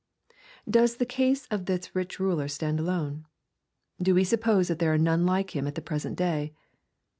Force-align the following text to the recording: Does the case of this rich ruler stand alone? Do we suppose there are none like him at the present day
Does 0.67 0.95
the 0.95 1.05
case 1.05 1.45
of 1.51 1.67
this 1.67 1.95
rich 1.95 2.19
ruler 2.19 2.47
stand 2.47 2.79
alone? 2.79 3.27
Do 4.01 4.15
we 4.15 4.23
suppose 4.23 4.69
there 4.69 4.91
are 4.91 4.97
none 4.97 5.27
like 5.27 5.55
him 5.55 5.67
at 5.67 5.75
the 5.75 5.79
present 5.83 6.17
day 6.17 6.55